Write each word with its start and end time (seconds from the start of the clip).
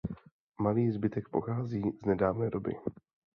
Malý 0.61 0.91
zbytek 0.91 1.29
pochází 1.29 1.81
z 2.01 2.05
nedávné 2.05 2.49
doby. 2.49 2.75